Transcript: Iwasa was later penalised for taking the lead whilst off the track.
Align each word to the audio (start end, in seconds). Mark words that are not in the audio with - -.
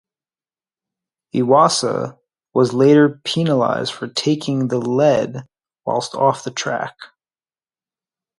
Iwasa 1.35 2.17
was 2.55 2.73
later 2.73 3.21
penalised 3.23 3.93
for 3.93 4.07
taking 4.07 4.67
the 4.69 4.79
lead 4.79 5.45
whilst 5.85 6.15
off 6.15 6.43
the 6.43 6.49
track. 6.49 6.95